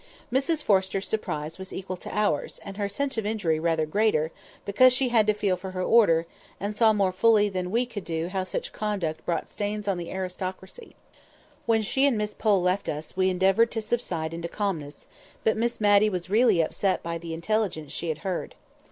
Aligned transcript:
Mrs 0.33 0.63
Forrester's 0.63 1.07
surprise 1.07 1.59
was 1.59 1.71
equal 1.71 1.95
to 1.97 2.09
ours; 2.09 2.59
and 2.65 2.77
her 2.77 2.89
sense 2.89 3.19
of 3.19 3.25
injury 3.27 3.59
rather 3.59 3.85
greater, 3.85 4.31
because 4.65 4.91
she 4.93 5.09
had 5.09 5.27
to 5.27 5.33
feel 5.35 5.55
for 5.55 5.69
her 5.73 5.83
Order, 5.83 6.25
and 6.59 6.75
saw 6.75 6.91
more 6.91 7.11
fully 7.11 7.49
than 7.49 7.69
we 7.69 7.85
could 7.85 8.03
do 8.03 8.27
how 8.29 8.43
such 8.43 8.73
conduct 8.73 9.23
brought 9.27 9.47
stains 9.47 9.87
on 9.87 9.99
the 9.99 10.09
aristocracy. 10.11 10.95
When 11.67 11.83
she 11.83 12.07
and 12.07 12.17
Miss 12.17 12.33
Pole 12.33 12.63
left 12.63 12.89
us 12.89 13.15
we 13.15 13.29
endeavoured 13.29 13.69
to 13.73 13.81
subside 13.83 14.33
into 14.33 14.47
calmness; 14.47 15.05
but 15.43 15.55
Miss 15.55 15.79
Matty 15.79 16.09
was 16.09 16.31
really 16.31 16.61
upset 16.61 17.03
by 17.03 17.19
the 17.19 17.35
intelligence 17.35 17.91
she 17.91 18.09
had 18.09 18.17
heard. 18.25 18.55